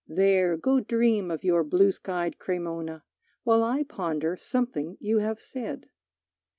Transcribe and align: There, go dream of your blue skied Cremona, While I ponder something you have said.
There, 0.07 0.57
go 0.57 0.79
dream 0.79 1.29
of 1.29 1.43
your 1.43 1.63
blue 1.63 1.91
skied 1.91 2.39
Cremona, 2.39 3.03
While 3.43 3.63
I 3.63 3.83
ponder 3.83 4.35
something 4.35 4.97
you 4.99 5.19
have 5.19 5.39
said. 5.39 5.89